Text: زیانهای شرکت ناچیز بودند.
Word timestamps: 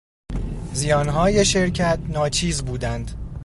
زیانهای 0.73 1.45
شرکت 1.45 1.99
ناچیز 2.09 2.61
بودند. 2.63 3.11